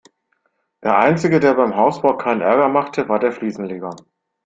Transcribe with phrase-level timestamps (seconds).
[0.81, 3.95] Der einzige, der beim Hausbau keinen Ärger machte, war der Fliesenleger.